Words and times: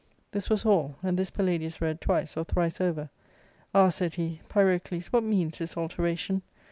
This 0.31 0.49
was 0.49 0.65
all, 0.65 0.95
and 1.03 1.15
this 1.15 1.29
Palladius 1.29 1.79
read 1.79 2.01
twice 2.01 2.35
or 2.35 2.43
thrice 2.43 2.81
over. 2.81 3.11
*' 3.41 3.75
Ah," 3.75 3.89
said 3.89 4.15
he," 4.15 4.41
Pyrocles, 4.49 5.13
what 5.13 5.21
means 5.23 5.59
this 5.59 5.77
alteration 5.77 6.41